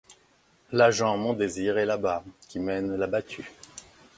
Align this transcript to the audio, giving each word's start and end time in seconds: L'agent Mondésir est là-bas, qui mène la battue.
L'agent 0.71 1.15
Mondésir 1.15 1.77
est 1.77 1.85
là-bas, 1.85 2.23
qui 2.49 2.57
mène 2.59 2.95
la 2.95 3.05
battue. 3.05 3.51